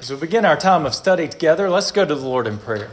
[0.00, 2.88] As we begin our time of study together, let's go to the Lord in prayer.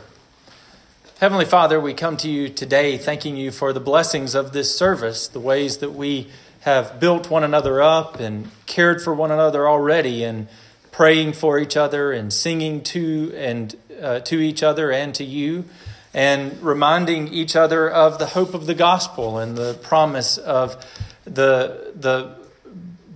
[1.22, 5.30] Heavenly Father, we come to you today thanking you for the blessings of this service,
[5.30, 6.28] the ways that we
[6.62, 10.50] have built one another up and cared for one another already, and
[10.92, 15.64] praying for each other and singing to and uh, to each other and to you,
[16.14, 20.76] and reminding each other of the hope of the gospel and the promise of
[21.24, 22.36] the the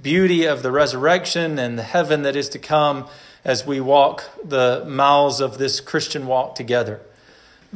[0.01, 3.05] beauty of the resurrection and the heaven that is to come
[3.43, 7.01] as we walk the miles of this Christian walk together.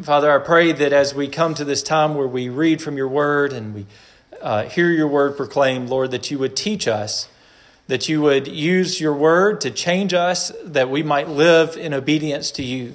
[0.02, 3.08] Father, I pray that as we come to this time where we read from your
[3.08, 3.86] word and we
[4.42, 7.30] uh, hear your word proclaimed, Lord, that you would teach us,
[7.88, 12.52] that you would use your word to change us, that we might live in obedience
[12.52, 12.94] to you.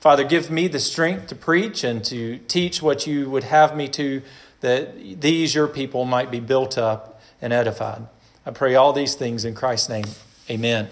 [0.00, 3.88] Father, give me the strength to preach and to teach what you would have me
[3.88, 4.20] to,
[4.60, 8.02] that these, your people, might be built up and edified.
[8.44, 10.04] I pray all these things in Christ's name.
[10.50, 10.88] Amen.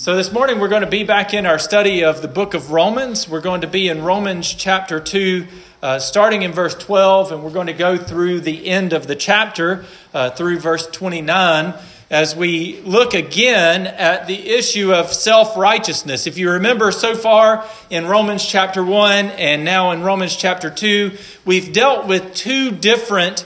[0.00, 2.70] So, this morning we're going to be back in our study of the book of
[2.70, 3.28] Romans.
[3.28, 5.46] We're going to be in Romans chapter 2,
[5.82, 9.14] uh, starting in verse 12, and we're going to go through the end of the
[9.14, 9.84] chapter
[10.14, 11.74] uh, through verse 29
[12.08, 16.26] as we look again at the issue of self righteousness.
[16.26, 21.12] If you remember so far in Romans chapter 1 and now in Romans chapter 2,
[21.44, 23.44] we've dealt with two different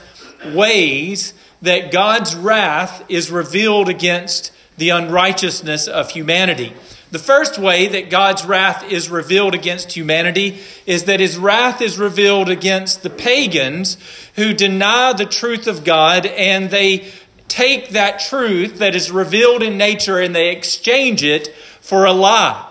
[0.53, 1.33] ways
[1.63, 6.73] that God's wrath is revealed against the unrighteousness of humanity.
[7.11, 11.97] The first way that God's wrath is revealed against humanity is that his wrath is
[11.97, 13.97] revealed against the pagans
[14.35, 17.09] who deny the truth of God and they
[17.47, 22.69] take that truth that is revealed in nature and they exchange it for a lie.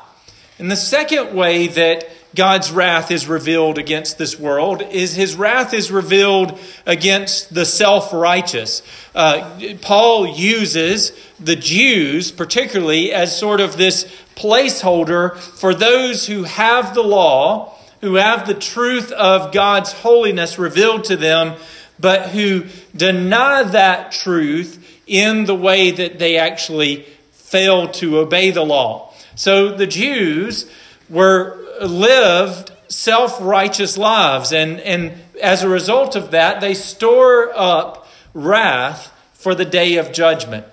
[0.58, 5.72] And the second way that God's wrath is revealed against this world is his wrath
[5.72, 8.82] is revealed against the self righteous.
[9.14, 16.94] Uh, Paul uses the Jews, particularly, as sort of this placeholder for those who have
[16.94, 21.56] the law, who have the truth of God's holiness revealed to them,
[22.01, 22.64] but who
[22.96, 27.02] deny that truth in the way that they actually
[27.33, 29.12] fail to obey the law.
[29.36, 30.68] So the Jews
[31.08, 34.52] were lived self righteous lives.
[34.52, 40.13] And, and as a result of that, they store up wrath for the day of
[40.13, 40.67] judgment.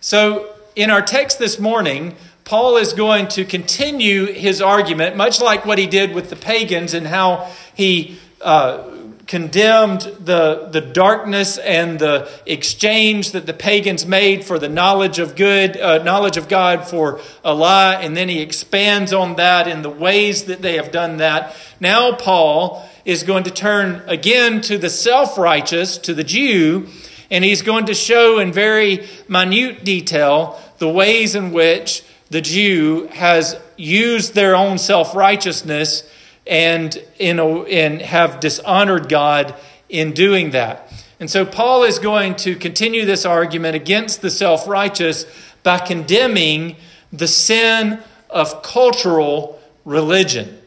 [0.00, 2.14] So, in our text this morning,
[2.44, 6.94] Paul is going to continue his argument, much like what he did with the pagans
[6.94, 8.88] and how he uh,
[9.28, 15.36] condemned the, the darkness and the exchange that the pagans made for the knowledge of
[15.36, 19.82] good, uh, knowledge of God for a lie, and then he expands on that in
[19.82, 21.54] the ways that they have done that.
[21.78, 26.88] Now, Paul is going to turn again to the self righteous, to the Jew,
[27.30, 33.08] and he's going to show in very minute detail the ways in which the Jew
[33.12, 36.02] has used their own self righteousness
[36.48, 39.54] and, in a, and have dishonored God
[39.88, 40.92] in doing that.
[41.20, 45.26] And so Paul is going to continue this argument against the self righteous
[45.62, 46.76] by condemning
[47.12, 48.00] the sin
[48.30, 50.58] of cultural religion.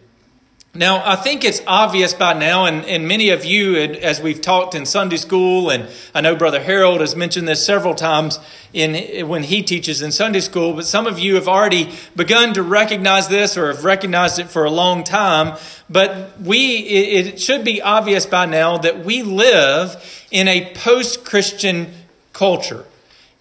[0.74, 4.74] Now, I think it's obvious by now, and, and many of you, as we've talked
[4.74, 8.40] in Sunday school, and I know Brother Harold has mentioned this several times
[8.72, 12.64] in, when he teaches in Sunday school, but some of you have already begun to
[12.64, 15.60] recognize this or have recognized it for a long time.
[15.90, 21.94] But we, it should be obvious by now that we live in a post Christian
[22.32, 22.86] culture,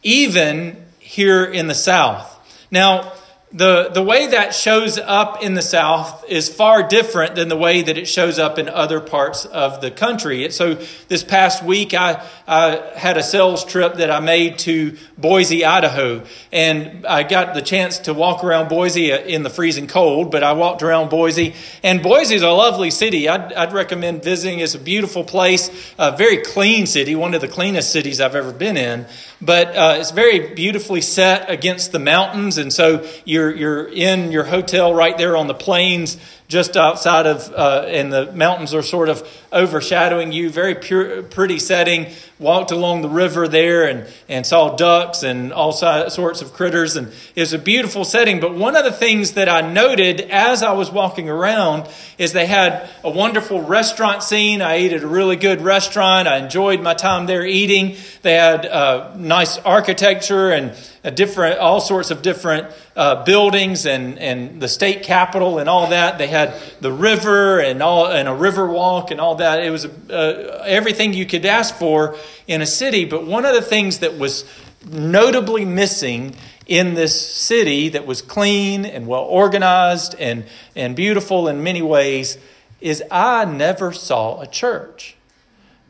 [0.02, 2.26] even here in the South.
[2.72, 3.12] Now,
[3.52, 7.82] the, the way that shows up in the South is far different than the way
[7.82, 10.48] that it shows up in other parts of the country.
[10.52, 10.74] So,
[11.08, 16.22] this past week, I, I had a sales trip that I made to Boise, Idaho,
[16.52, 20.44] and I got the chance to walk around Boise uh, in the freezing cold, but
[20.44, 23.28] I walked around Boise, and Boise is a lovely city.
[23.28, 24.60] I'd, I'd recommend visiting.
[24.60, 28.52] It's a beautiful place, a very clean city, one of the cleanest cities I've ever
[28.52, 29.06] been in,
[29.40, 34.32] but uh, it's very beautifully set against the mountains, and so you you're, you're in
[34.32, 38.82] your hotel right there on the plains just outside of, uh, and the mountains are
[38.82, 40.50] sort of overshadowing you.
[40.50, 42.08] Very pure, pretty setting.
[42.40, 46.96] Walked along the river there and, and saw ducks and all sorts of critters.
[46.96, 48.40] And it was a beautiful setting.
[48.40, 52.46] But one of the things that I noted as I was walking around is they
[52.46, 54.62] had a wonderful restaurant scene.
[54.62, 56.28] I ate at a really good restaurant.
[56.28, 57.96] I enjoyed my time there eating.
[58.22, 60.74] They had uh, nice architecture and
[61.14, 66.18] different, all sorts of different uh, buildings and, and the state capitol and all that.
[66.18, 69.64] They had the river and all and a river walk and all that.
[69.64, 72.16] It was uh, everything you could ask for
[72.46, 73.04] in a city.
[73.04, 74.44] But one of the things that was
[74.88, 76.36] notably missing
[76.70, 80.44] in this city that was clean and well organized and,
[80.76, 82.38] and beautiful in many ways
[82.80, 85.16] is I never saw a church.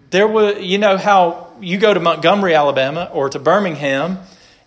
[0.08, 4.20] There were, you know, how you go to Montgomery, Alabama, or to Birmingham,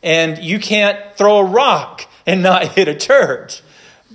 [0.03, 3.62] and you can't throw a rock and not hit a church.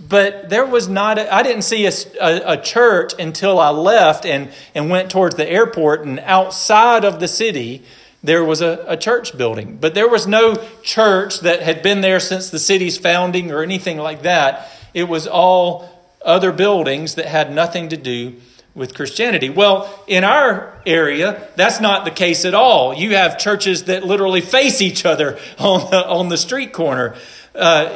[0.08, 4.50] But there was not, I didn't see a, a, a, church until I left and,
[4.74, 7.82] and went towards the airport, and outside of the city,
[8.22, 9.76] there was a, a church building.
[9.76, 13.98] But there was no church that had been there since the city's founding or anything
[13.98, 14.70] like that.
[14.94, 15.90] It was all
[16.24, 18.36] other buildings that had nothing to do
[18.74, 19.50] with Christianity.
[19.50, 22.94] Well, in our area, that's not the case at all.
[22.94, 27.16] You have churches that literally face each other on the, on the street corner.
[27.54, 27.92] Uh,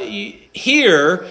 [0.52, 1.28] here,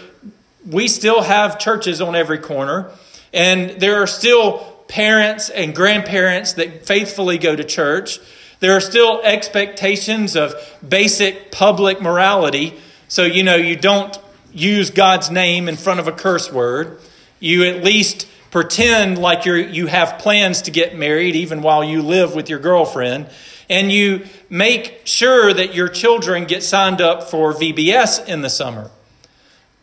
[0.70, 2.92] we still have churches on every corner,
[3.34, 8.20] and there are still parents and grandparents that faithfully go to church.
[8.60, 10.54] There are still expectations of
[10.88, 12.78] basic public morality.
[13.08, 14.18] So, you know, you don't
[14.54, 17.00] use God's name in front of a curse word.
[17.40, 22.02] You at least pretend like you you have plans to get married even while you
[22.02, 23.30] live with your girlfriend.
[23.70, 28.92] And you make sure that your children get signed up for VBS in the summer.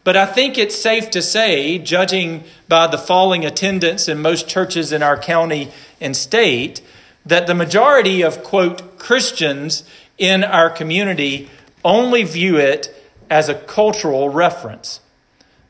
[0.08, 4.90] But I think it's safe to say, judging by the falling attendance in most churches
[4.90, 5.70] in our county
[6.00, 6.81] and state,
[7.26, 9.84] that the majority of, quote, Christians
[10.16, 11.50] in our community
[11.84, 12.88] only view it
[13.28, 15.00] as a cultural reference.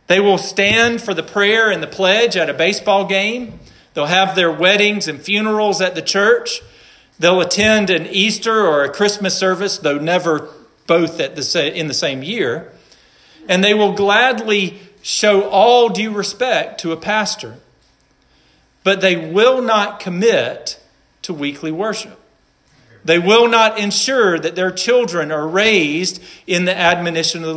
[0.07, 3.59] They will stand for the prayer and the pledge at a baseball game.
[3.95, 6.63] They'll have their weddings and funerals at the church.
[7.19, 10.49] They'll attend an Easter or a Christmas service, though never
[10.87, 12.71] both at the, in the same year
[13.49, 17.57] and they will gladly show all due respect to a pastor.
[18.85, 20.81] But they will not commit
[21.23, 22.19] to weekly worship.
[23.05, 27.57] They will not ensure that their children are raised in the admonition of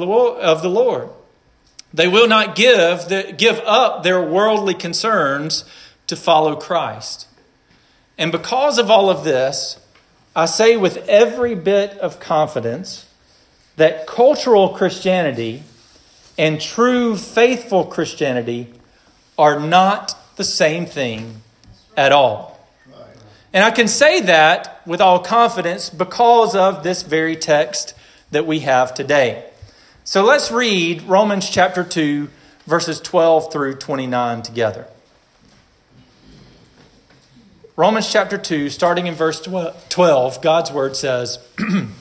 [0.62, 1.10] the Lord.
[1.94, 5.66] They will not give, the, give up their worldly concerns
[6.08, 7.28] to follow Christ.
[8.18, 9.78] And because of all of this,
[10.36, 13.08] I say with every bit of confidence
[13.76, 15.64] that cultural Christianity
[16.42, 18.74] and true faithful Christianity
[19.38, 21.40] are not the same thing
[21.96, 22.60] at all.
[23.54, 27.94] And I can say that with all confidence because of this very text
[28.32, 29.46] that we have today.
[30.04, 32.28] So let's read Romans chapter 2,
[32.66, 34.88] verses 12 through 29 together.
[37.76, 39.48] Romans chapter 2, starting in verse
[39.90, 41.38] 12, God's word says,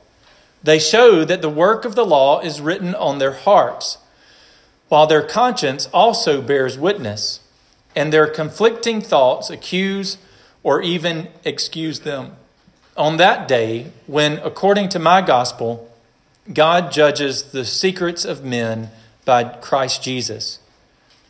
[0.63, 3.97] They show that the work of the law is written on their hearts,
[4.89, 7.39] while their conscience also bears witness,
[7.95, 10.17] and their conflicting thoughts accuse
[10.63, 12.35] or even excuse them.
[12.95, 15.89] On that day, when, according to my gospel,
[16.51, 18.91] God judges the secrets of men
[19.25, 20.59] by Christ Jesus.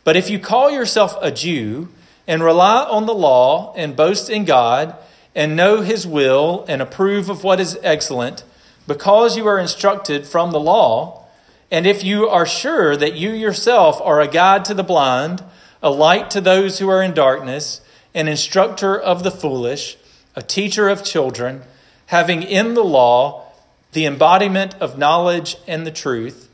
[0.04, 1.88] But if you call yourself a Jew
[2.26, 4.96] and rely on the law and boast in God
[5.34, 8.44] and know his will and approve of what is excellent,
[8.86, 11.26] because you are instructed from the law,
[11.70, 15.42] and if you are sure that you yourself are a guide to the blind,
[15.82, 17.80] a light to those who are in darkness,
[18.14, 19.96] an instructor of the foolish,
[20.36, 21.62] a teacher of children,
[22.06, 23.44] having in the law
[23.92, 26.48] the embodiment of knowledge and the truth,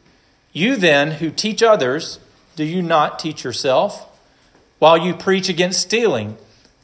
[0.53, 2.19] you then who teach others,
[2.57, 4.07] do you not teach yourself?
[4.79, 6.37] While you preach against stealing,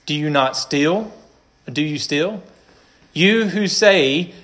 [0.06, 1.12] do you not steal?
[1.72, 2.42] Do you steal?
[3.12, 4.34] You who say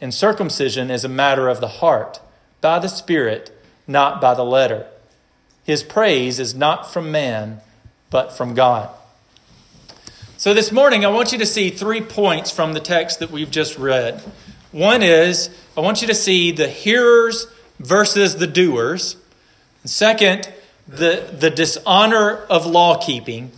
[0.00, 2.20] and circumcision is a matter of the heart,
[2.60, 3.50] by the Spirit,
[3.86, 4.86] not by the letter.
[5.64, 7.60] His praise is not from man,
[8.10, 8.90] but from God.
[10.36, 13.50] So this morning, I want you to see three points from the text that we've
[13.50, 14.20] just read.
[14.72, 17.46] One is, I want you to see the hearers
[17.78, 19.16] versus the doers.
[19.84, 20.52] Second,
[20.86, 23.52] the, the dishonor of law keeping.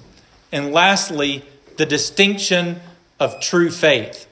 [0.53, 1.45] And lastly,
[1.77, 2.81] the distinction
[3.19, 4.26] of true faith.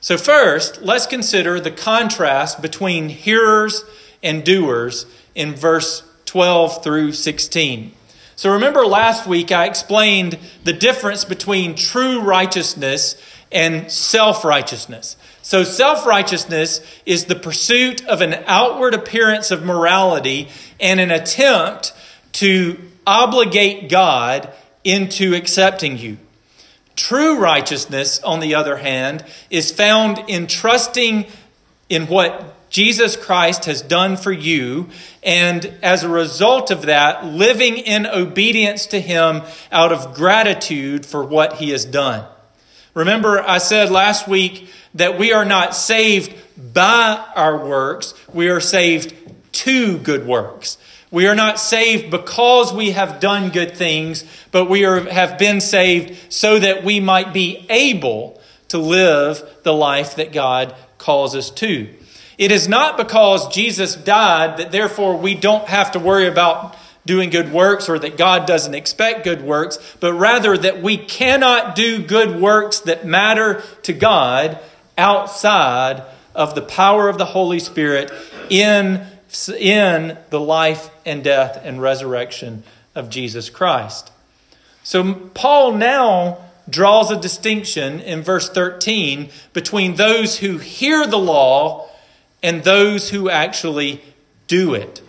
[0.00, 3.84] So, first, let's consider the contrast between hearers
[4.22, 5.04] and doers
[5.34, 7.92] in verse 12 through 16.
[8.34, 13.20] So, remember last week I explained the difference between true righteousness
[13.52, 15.16] and self righteousness.
[15.42, 20.48] So, self righteousness is the pursuit of an outward appearance of morality
[20.80, 21.92] and an attempt
[22.32, 24.50] to obligate God
[24.82, 26.16] into accepting you.
[27.00, 31.24] True righteousness, on the other hand, is found in trusting
[31.88, 34.90] in what Jesus Christ has done for you,
[35.22, 39.40] and as a result of that, living in obedience to Him
[39.72, 42.26] out of gratitude for what He has done.
[42.92, 46.34] Remember, I said last week that we are not saved
[46.74, 49.14] by our works, we are saved
[49.52, 50.76] to good works.
[51.10, 55.60] We are not saved because we have done good things, but we are, have been
[55.60, 61.50] saved so that we might be able to live the life that God calls us
[61.50, 61.88] to.
[62.38, 67.30] It is not because Jesus died that therefore we don't have to worry about doing
[67.30, 72.02] good works or that God doesn't expect good works, but rather that we cannot do
[72.02, 74.58] good works that matter to God
[74.96, 78.12] outside of the power of the Holy Spirit
[78.48, 79.04] in,
[79.48, 82.62] in the life and death and resurrection
[82.94, 84.10] of Jesus Christ.
[84.82, 91.88] So Paul now draws a distinction in verse 13 between those who hear the law
[92.42, 94.02] and those who actually
[94.46, 95.02] do it.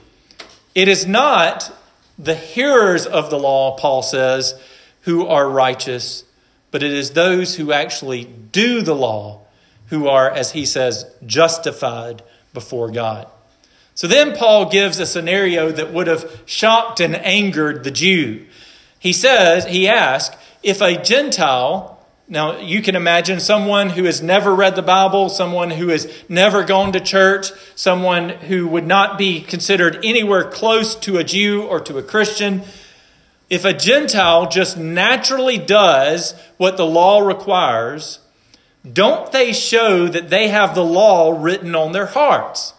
[0.75, 1.72] It is not
[2.18, 4.60] the hearers of the law, Paul says,
[5.01, 6.24] who are righteous,
[6.70, 9.42] but it is those who actually do the law
[9.88, 12.24] who are, as he says, justified
[12.54, 13.28] before God.
[13.94, 18.46] So then Paul gives a scenario that would have shocked and angered the Jew.
[19.00, 24.56] He says, he asks, if a Gentile now, you can imagine someone who has never
[24.56, 29.42] read the Bible, someone who has never gone to church, someone who would not be
[29.42, 32.62] considered anywhere close to a Jew or to a Christian.
[33.50, 38.20] If a Gentile just naturally does what the law requires,
[38.90, 42.74] don't they show that they have the law written on their hearts?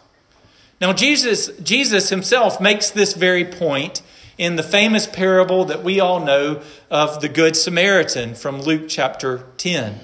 [0.83, 4.03] Now, Jesus, Jesus himself makes this very point
[4.37, 6.61] in the famous parable that we all know
[6.91, 10.01] of the Good Samaritan from Luke chapter 10.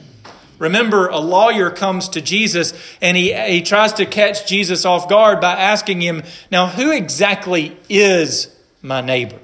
[0.60, 5.40] Remember, a lawyer comes to Jesus and he, he tries to catch Jesus off guard
[5.40, 8.46] by asking him, Now, who exactly is
[8.80, 9.40] my neighbor?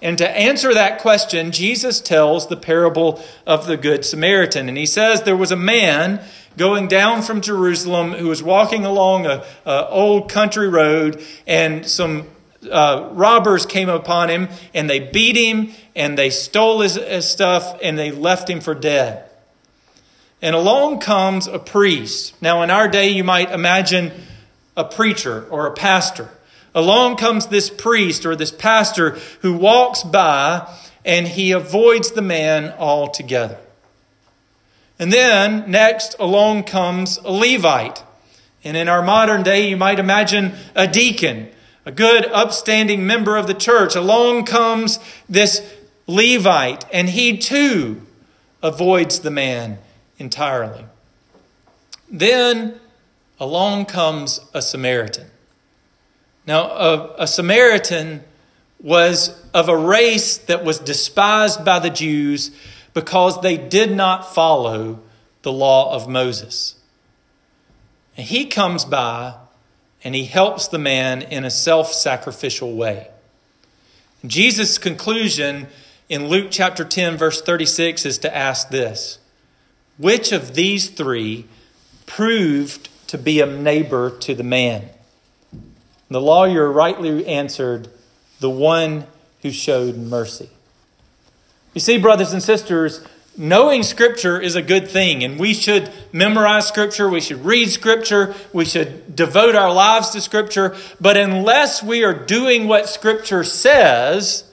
[0.00, 4.68] And to answer that question, Jesus tells the parable of the Good Samaritan.
[4.68, 6.24] And he says there was a man
[6.58, 12.26] going down from Jerusalem who was walking along a, a old country road, and some
[12.70, 17.78] uh, robbers came upon him and they beat him and they stole his, his stuff
[17.82, 19.24] and they left him for dead.
[20.40, 22.40] And along comes a priest.
[22.40, 24.12] Now, in our day, you might imagine
[24.76, 26.28] a preacher or a pastor.
[26.74, 30.72] Along comes this priest or this pastor who walks by
[31.04, 33.58] and he avoids the man altogether.
[34.98, 38.02] And then next along comes a Levite.
[38.64, 41.50] And in our modern day, you might imagine a deacon
[41.88, 43.96] a good, upstanding member of the church.
[43.96, 45.66] Along comes this
[46.06, 48.02] Levite, and he too
[48.62, 49.78] avoids the man
[50.18, 50.84] entirely.
[52.10, 52.78] Then
[53.40, 55.30] along comes a Samaritan.
[56.46, 58.22] Now, a, a, Samaritan
[58.82, 62.50] was of a race that was despised by the Jews
[62.98, 64.98] because they did not follow
[65.42, 66.74] the law of Moses.
[68.16, 69.36] And he comes by
[70.02, 73.06] and he helps the man in a self sacrificial way.
[74.26, 75.68] Jesus' conclusion
[76.08, 79.20] in Luke chapter 10, verse 36 is to ask this
[79.96, 81.46] Which of these three
[82.06, 84.88] proved to be a neighbor to the man?
[86.10, 87.90] The lawyer rightly answered,
[88.40, 89.06] The one
[89.42, 90.50] who showed mercy.
[91.74, 93.04] You see, brothers and sisters,
[93.36, 98.34] knowing Scripture is a good thing, and we should memorize Scripture, we should read Scripture,
[98.52, 100.76] we should devote our lives to Scripture.
[101.00, 104.44] But unless we are doing what Scripture says,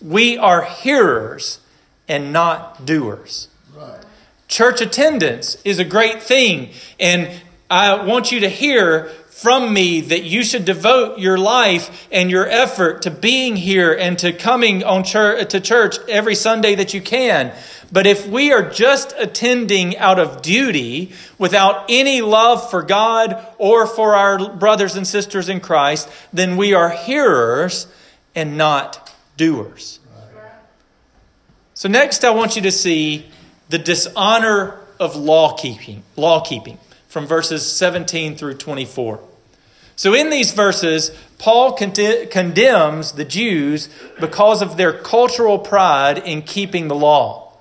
[0.00, 1.60] we are hearers
[2.08, 3.48] and not doers.
[3.76, 4.00] Right.
[4.48, 7.30] Church attendance is a great thing, and
[7.70, 12.46] I want you to hear from me that you should devote your life and your
[12.46, 17.00] effort to being here and to coming on church, to church every Sunday that you
[17.00, 17.50] can.
[17.90, 23.86] But if we are just attending out of duty without any love for God or
[23.86, 27.86] for our brothers and sisters in Christ, then we are hearers
[28.34, 30.00] and not doers.
[31.72, 33.26] So next I want you to see
[33.70, 36.78] the dishonor of law keeping, law keeping
[37.08, 39.29] from verses 17 through 24.
[40.00, 46.88] So, in these verses, Paul condemns the Jews because of their cultural pride in keeping
[46.88, 47.52] the law.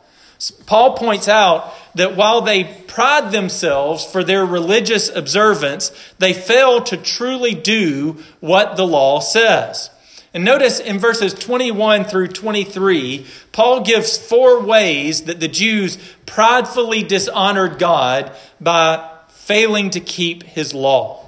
[0.66, 6.96] Paul points out that while they pride themselves for their religious observance, they fail to
[6.96, 9.90] truly do what the law says.
[10.34, 17.04] And notice in verses 21 through 23, Paul gives four ways that the Jews pridefully
[17.04, 21.26] dishonored God by failing to keep his law.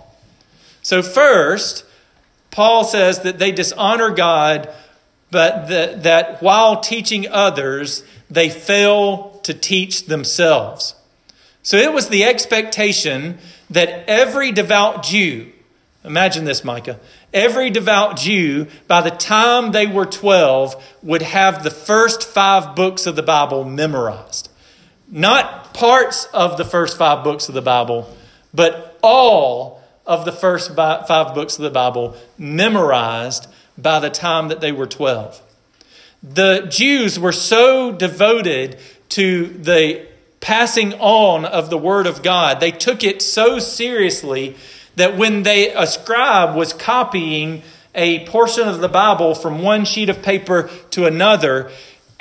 [0.82, 1.86] So, first,
[2.50, 4.70] Paul says that they dishonor God,
[5.30, 10.96] but that, that while teaching others, they fail to teach themselves.
[11.64, 13.38] So, it was the expectation
[13.70, 15.52] that every devout Jew,
[16.04, 17.00] imagine this, Micah,
[17.34, 23.06] every devout Jew, by the time they were 12, would have the first five books
[23.06, 24.50] of the Bible memorized.
[25.08, 28.14] Not parts of the first five books of the Bible,
[28.54, 34.62] but all of the first five books of the Bible memorized by the time that
[34.62, 35.41] they were 12.
[36.24, 38.77] The Jews were so devoted
[39.10, 40.05] to the
[40.39, 44.55] passing on of the Word of God, they took it so seriously
[44.96, 47.62] that when they, a scribe was copying
[47.93, 51.72] a portion of the Bible from one sheet of paper to another,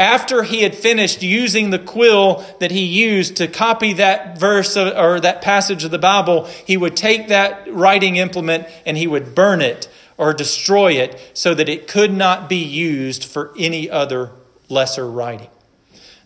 [0.00, 5.20] after he had finished using the quill that he used to copy that verse or
[5.20, 9.60] that passage of the Bible, he would take that writing implement and he would burn
[9.60, 14.30] it or destroy it so that it could not be used for any other
[14.70, 15.50] lesser writing.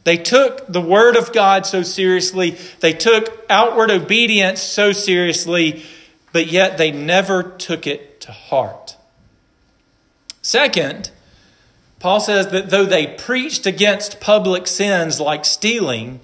[0.04, 5.82] They took the Word of God so seriously, they took outward obedience so seriously,
[6.32, 8.96] but yet they never took it to heart.
[10.42, 11.10] Second,
[12.04, 16.20] Paul says that though they preached against public sins like stealing,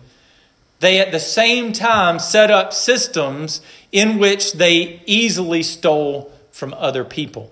[0.80, 7.02] they at the same time set up systems in which they easily stole from other
[7.02, 7.50] people.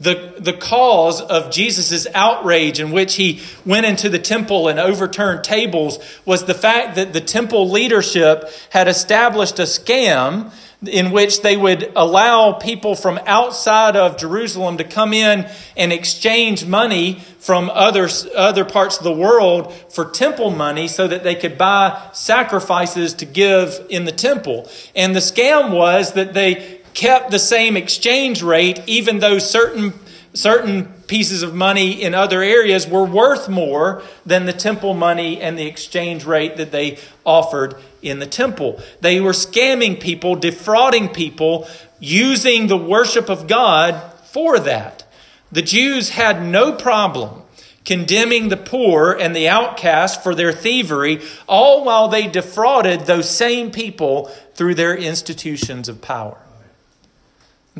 [0.00, 5.44] The, the cause of Jesus' outrage in which he went into the temple and overturned
[5.44, 10.50] tables was the fact that the temple leadership had established a scam
[10.82, 16.66] in which they would allow people from outside of Jerusalem to come in and exchange
[16.66, 21.56] money from other, other parts of the world for temple money so that they could
[21.56, 24.68] buy sacrifices to give in the temple.
[24.94, 29.92] And the scam was that they kept the same exchange rate even though certain
[30.32, 35.58] certain pieces of money in other areas were worth more than the temple money and
[35.58, 37.74] the exchange rate that they offered
[38.08, 38.80] in the temple.
[39.00, 45.04] They were scamming people, defrauding people, using the worship of God for that.
[45.52, 47.42] The Jews had no problem
[47.86, 53.70] condemning the poor and the outcast for their thievery, all while they defrauded those same
[53.70, 56.36] people through their institutions of power.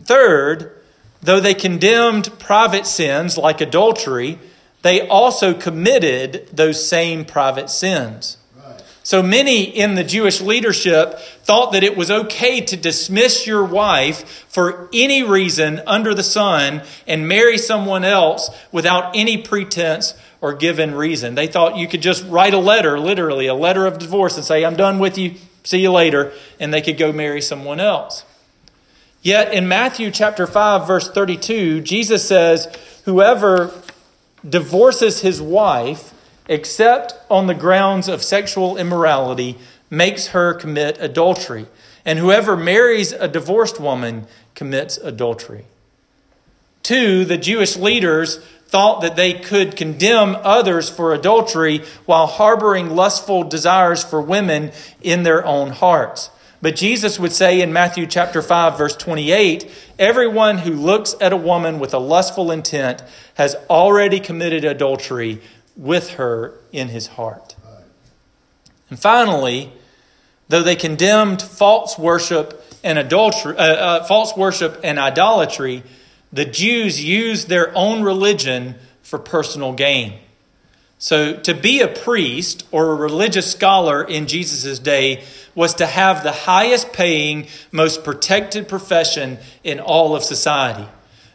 [0.01, 0.73] third,
[1.21, 4.39] though they condemned private sins like adultery,
[4.83, 8.37] they also committed those same private sins.
[9.07, 14.29] So many in the Jewish leadership thought that it was okay to dismiss your wife
[14.49, 20.93] for any reason under the sun and marry someone else without any pretense or given
[20.93, 21.37] reason.
[21.37, 24.65] They thought you could just write a letter, literally, a letter of divorce, and say,
[24.65, 28.25] I'm done with you, see you later, and they could go marry someone else.
[29.23, 32.67] Yet in Matthew chapter 5, verse 32, Jesus says,
[33.05, 33.71] Whoever
[34.45, 36.13] divorces his wife,
[36.49, 39.59] except on the grounds of sexual immorality,
[39.91, 41.67] makes her commit adultery.
[42.05, 45.65] And whoever marries a divorced woman commits adultery.
[46.83, 53.45] Two, the Jewish leaders thought that they could condemn others for adultery while harboring lustful
[53.45, 56.31] desires for women in their own hearts.
[56.63, 61.37] But Jesus would say in Matthew chapter 5 verse 28, everyone who looks at a
[61.37, 63.03] woman with a lustful intent
[63.35, 65.41] has already committed adultery
[65.77, 67.55] with her in his heart.
[68.89, 69.73] And finally,
[70.49, 75.83] though they condemned false worship and adultery, uh, uh, false worship and idolatry,
[76.33, 80.15] the Jews used their own religion for personal gain.
[80.99, 86.23] So, to be a priest or a religious scholar in Jesus' day was to have
[86.23, 90.89] the highest paying, most protected profession in all of society.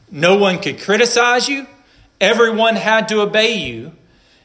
[0.10, 1.68] No one could criticize you,
[2.20, 3.92] everyone had to obey you,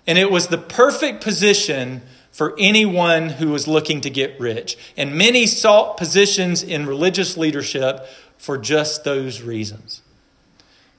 [0.07, 4.77] and it was the perfect position for anyone who was looking to get rich.
[4.97, 10.03] And many sought positions in religious leadership for just those reasons.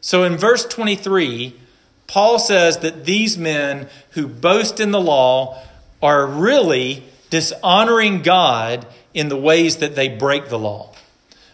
[0.02, 1.56] So, in verse 23,
[2.08, 5.62] Paul says that these men who boast in the law
[6.02, 10.94] are really dishonoring God in the ways that they break the law.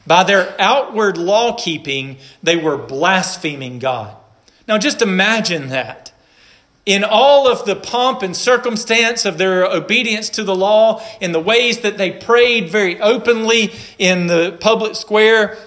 [0.06, 4.16] By their outward law keeping, they were blaspheming God.
[4.68, 6.03] Now, just imagine that.
[6.86, 11.40] In all of the pomp and circumstance of their obedience to the law, in the
[11.40, 15.58] ways that they prayed very openly in the public square,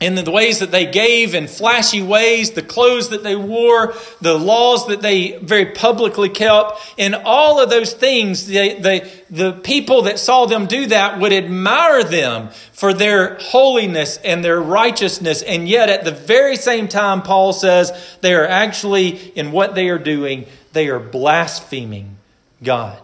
[0.00, 4.36] in the ways that they gave in flashy ways, the clothes that they wore, the
[4.36, 10.02] laws that they very publicly kept, in all of those things, they, they, the people
[10.02, 15.42] that saw them do that would admire them for their holiness and their righteousness.
[15.42, 19.88] And yet, at the very same time, Paul says they are actually, in what they
[19.90, 22.16] are doing, they are blaspheming
[22.62, 23.00] God.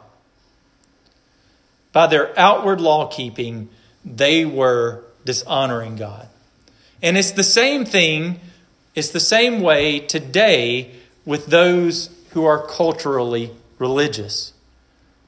[1.92, 3.68] By their outward law keeping,
[4.05, 6.29] they were dishonoring God.
[7.03, 8.41] And it's the same thing,
[8.95, 10.93] it's the same way today
[11.25, 14.53] with those who are culturally religious.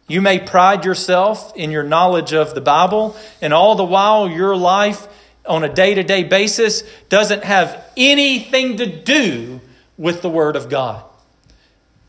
[0.09, 4.57] You may pride yourself in your knowledge of the Bible, and all the while your
[4.57, 5.09] life
[5.47, 9.61] on a day to day basis doesn't have anything to do
[9.97, 11.05] with the Word of God.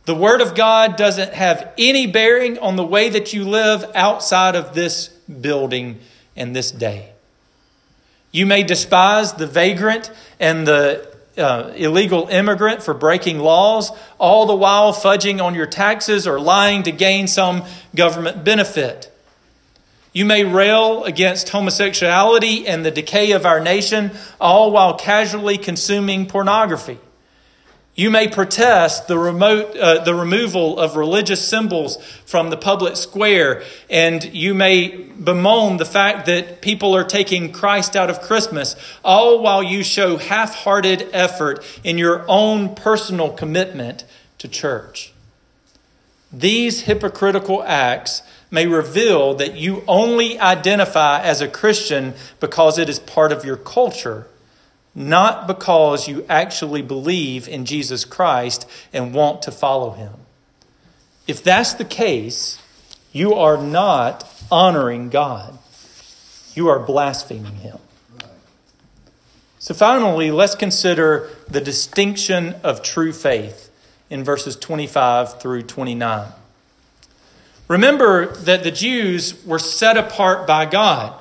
[0.06, 4.56] The Word of God doesn't have any bearing on the way that you live outside
[4.56, 5.99] of this building
[6.36, 7.12] and this day.
[8.33, 14.55] You may despise the vagrant and the uh, illegal immigrant for breaking laws, all the
[14.55, 17.63] while fudging on your taxes or lying to gain some
[17.95, 19.11] government benefit.
[20.13, 26.25] You may rail against homosexuality and the decay of our nation, all while casually consuming
[26.25, 26.99] pornography.
[27.95, 33.62] You may protest the, remote, uh, the removal of religious symbols from the public square,
[33.88, 39.43] and you may bemoan the fact that people are taking Christ out of Christmas, all
[39.43, 44.06] while you show half hearted effort in your own personal commitment
[44.39, 45.13] to church.
[46.32, 52.97] These hypocritical acts may reveal that you only identify as a Christian because it is
[52.97, 54.25] part of your culture
[54.95, 60.13] not because you actually believe in Jesus Christ and want to follow him.
[61.27, 62.62] If that's the case,
[63.12, 65.58] you are not honoring God,
[66.53, 67.79] you are blaspheming him.
[69.60, 73.71] So, finally, let's consider the distinction of true faith
[74.10, 76.27] in verses 25 through 29.
[77.69, 81.17] Remember that the Jews were set apart by God.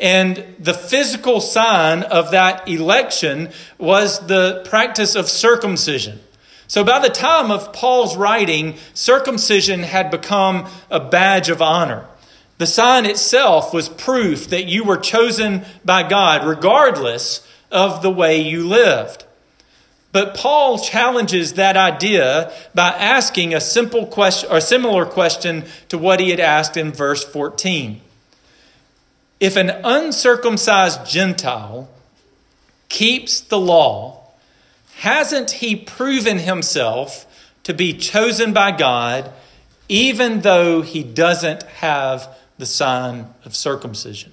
[0.00, 6.20] And the physical sign of that election was the practice of circumcision.
[6.66, 12.06] So by the time of Paul's writing, circumcision had become a badge of honor.
[12.58, 18.40] The sign itself was proof that you were chosen by God, regardless of the way
[18.40, 19.24] you lived.
[20.12, 26.20] But Paul challenges that idea by asking a simple question or similar question to what
[26.20, 28.00] he had asked in verse 14.
[29.40, 31.88] If an uncircumcised Gentile
[32.88, 34.24] keeps the law,
[34.96, 37.26] hasn't he proven himself
[37.64, 39.32] to be chosen by God
[39.88, 44.32] even though he doesn't have the sign of circumcision?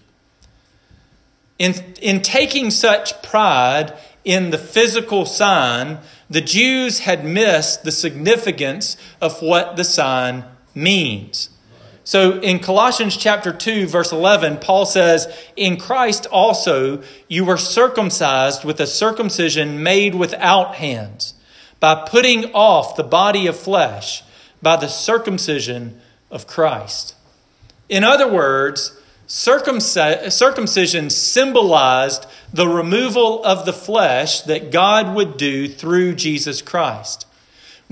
[1.57, 8.97] In, in taking such pride in the physical sign, the Jews had missed the significance
[9.19, 11.49] of what the sign means.
[12.03, 18.63] So in Colossians chapter 2 verse 11 Paul says in Christ also you were circumcised
[18.63, 21.35] with a circumcision made without hands
[21.79, 24.23] by putting off the body of flesh
[24.61, 27.15] by the circumcision of Christ.
[27.89, 36.15] In other words, circumcision symbolized the removal of the flesh that God would do through
[36.15, 37.25] Jesus Christ.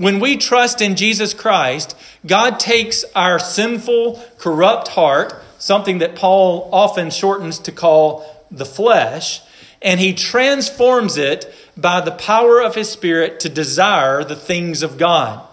[0.00, 1.94] When we trust in Jesus Christ,
[2.26, 9.42] God takes our sinful, corrupt heart, something that Paul often shortens to call the flesh,
[9.82, 14.96] and he transforms it by the power of his Spirit to desire the things of
[14.96, 15.46] God.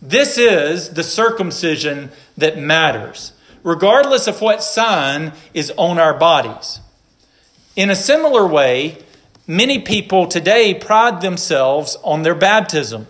[0.00, 3.32] This is the circumcision that matters.
[3.62, 6.80] regardless of what sign is on our bodies.
[7.76, 8.98] In a similar way,
[9.46, 13.06] many people today pride themselves on their baptism.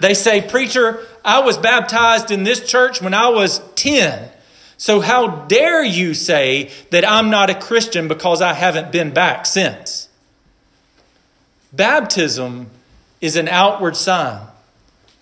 [0.00, 4.30] They say, Preacher, I was baptized in this church when I was 10.
[4.76, 9.44] So how dare you say that I'm not a Christian because I haven't been back
[9.44, 10.08] since?
[11.72, 12.68] Baptism
[13.20, 14.46] is an outward sign.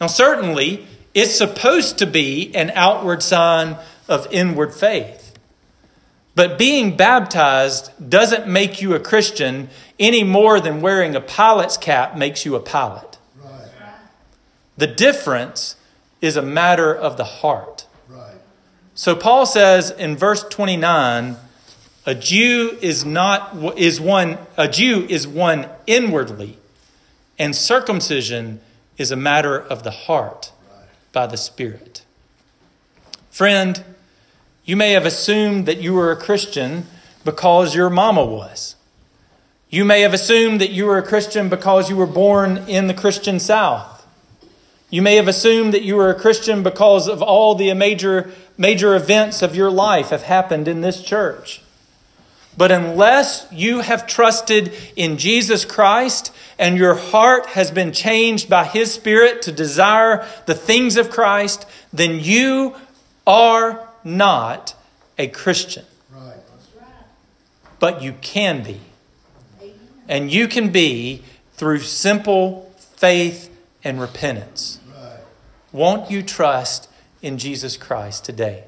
[0.01, 3.77] Now, certainly, it's supposed to be an outward sign
[4.09, 5.37] of inward faith.
[6.37, 12.17] But being baptized doesn't make you a Christian any more than wearing a pilot's cap
[12.17, 13.08] makes you a pilot.
[14.79, 14.89] Right.
[14.89, 15.77] The difference
[16.21, 17.87] is a matter of the heart.
[18.09, 18.35] Right.
[18.95, 21.37] So Paul says in verse 29,
[22.07, 26.57] a Jew is not is one a Jew is one inwardly,
[27.39, 28.61] and circumcision
[28.97, 30.51] is a matter of the heart
[31.13, 32.05] by the Spirit.
[33.31, 33.85] Friend,
[34.65, 36.87] you may have assumed that you were a Christian
[37.25, 38.75] because your mama was.
[39.69, 42.95] You may have assumed that you were a Christian because you were born in the
[42.95, 43.98] Christian South.
[44.91, 48.95] You may have assumed that you were a Christian because of all the major, major
[48.97, 51.63] events of your life have happened in this church.
[52.57, 58.65] But unless you have trusted in Jesus Christ and your heart has been changed by
[58.65, 62.75] His Spirit to desire the things of Christ, then you
[63.27, 64.75] are not
[65.19, 65.85] a Christian.
[66.13, 66.35] Right.
[67.79, 68.81] But you can be.
[70.09, 71.23] And you can be
[71.53, 74.78] through simple faith and repentance.
[75.73, 76.89] Won't you trust
[77.23, 78.65] in Jesus Christ today?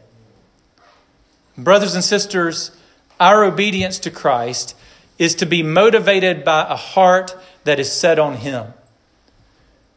[1.56, 2.70] Brothers and sisters,
[3.18, 4.76] our obedience to Christ
[5.18, 8.72] is to be motivated by a heart that is set on Him.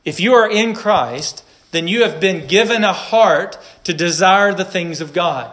[0.03, 4.65] If you are in Christ, then you have been given a heart to desire the
[4.65, 5.51] things of God.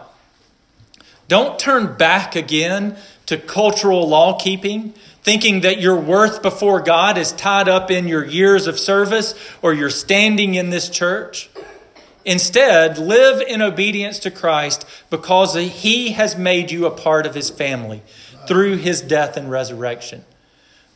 [1.27, 7.31] Don't turn back again to cultural law keeping, thinking that your worth before God is
[7.31, 11.49] tied up in your years of service or your standing in this church.
[12.25, 17.49] Instead, live in obedience to Christ because He has made you a part of His
[17.49, 18.03] family
[18.47, 20.23] through His death and resurrection.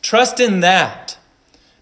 [0.02, 1.18] Trust in that.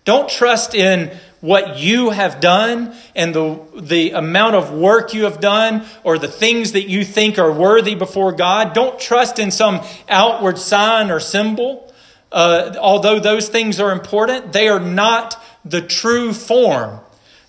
[0.04, 5.40] Don't trust in what you have done and the, the amount of work you have
[5.40, 8.72] done or the things that you think are worthy before God.
[8.72, 11.83] Don't trust in some outward sign or symbol.
[12.34, 17.00] Uh, although those things are important, they are not the true form.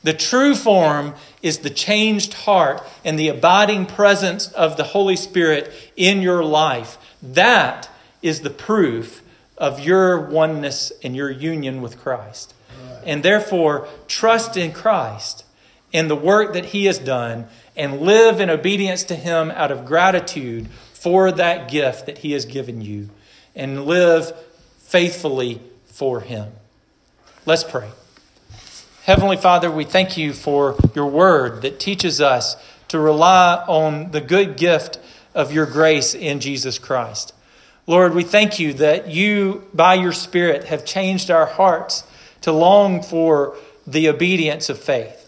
[0.04, 5.74] The true form is the changed heart and the abiding presence of the Holy Spirit
[5.96, 7.00] in your life.
[7.24, 7.90] That
[8.22, 9.24] is the proof
[9.58, 12.54] of your oneness and your union with Christ
[13.06, 15.46] and therefore trust in Christ
[15.94, 19.86] and the work that He has done and live in obedience to Him out of
[19.86, 23.10] gratitude for that gift that He has given you
[23.56, 24.34] and live
[24.86, 26.52] faithfully for Him.
[27.46, 27.90] Let's pray.
[29.04, 32.56] Heavenly Father, we thank you for your word that teaches us
[32.88, 35.00] to rely on the good gift
[35.34, 37.34] of your grace in Jesus Christ.
[37.88, 42.04] Lord, we thank you that you, by your Spirit, have changed our hearts
[42.42, 45.22] to long for the obedience of faith,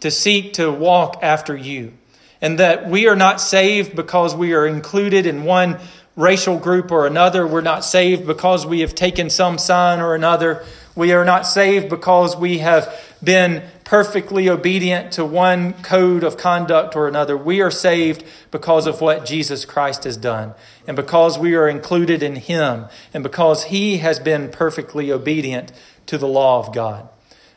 [0.00, 1.92] to seek to walk after you,
[2.40, 5.78] and that we are not saved because we are included in one
[6.16, 7.46] racial group or another.
[7.46, 10.64] We're not saved because we have taken some sign or another.
[10.96, 16.96] We are not saved because we have been perfectly obedient to one code of conduct
[16.96, 17.36] or another.
[17.36, 20.54] We are saved because of what Jesus Christ has done,
[20.86, 25.70] and because we are included in Him, and because He has been perfectly obedient
[26.06, 27.08] to the law of God.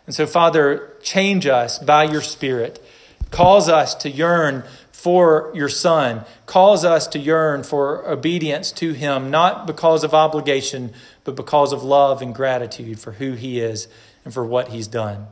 [0.05, 2.83] And so, Father, change us by your Spirit.
[3.31, 4.63] Cause us to yearn
[4.99, 6.25] for your Son.
[6.45, 10.91] Cause us to yearn for obedience to Him, not because of obligation,
[11.23, 13.87] but because of love and gratitude for who He is
[14.25, 15.27] and for what He's done.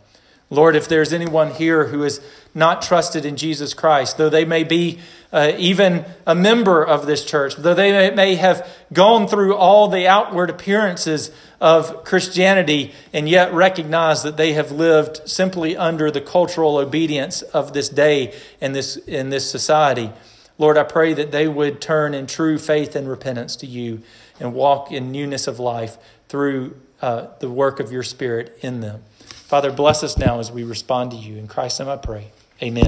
[0.49, 2.21] Lord, if there's anyone here who is
[2.55, 4.99] not trusted in Jesus Christ, though they may be
[5.31, 10.07] uh, even a member of this church, though they may, have gone through all the
[10.07, 16.77] outward appearances of Christianity and yet recognize that they have lived simply under the cultural
[16.77, 20.11] obedience of this day and this, in this society,
[20.57, 24.01] Lord, I pray that they would turn in true faith and repentance to you
[24.39, 25.97] and walk in newness of life
[26.29, 29.03] through uh, the work of your Spirit in them.
[29.47, 31.37] Father, bless us now as we respond to you.
[31.37, 32.27] In Christ's name I pray.
[32.61, 32.83] Amen.